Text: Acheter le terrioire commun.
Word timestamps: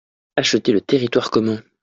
Acheter 0.35 0.71
le 0.73 0.81
terrioire 0.81 1.29
commun. 1.29 1.61